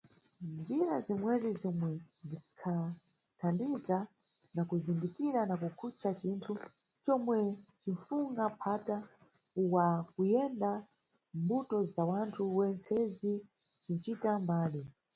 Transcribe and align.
Njira 0.57 0.95
zimwezi 1.05 1.49
zomwe 1.61 1.91
zinʼkanthaniza 2.27 3.97
na 4.55 4.61
kuzindikira 4.69 5.39
na 5.49 5.55
kukhucha 5.61 6.09
cinthu 6.19 6.53
comwe 7.03 7.37
cinʼfunga 7.81 8.43
mpata 8.55 8.97
wa 9.73 9.87
kuyenda 10.13 10.71
mʼmbuto 10.81 11.77
za 11.91 12.01
wanthu 12.09 12.41
wentsezi 12.57 13.33
zinʼcita 13.83 14.31
mbali. 14.43 14.81